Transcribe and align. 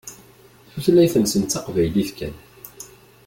Tutlayt-nsen 0.71 1.41
d 1.43 1.47
taqbaylit 1.49 2.09
kan. 2.17 2.35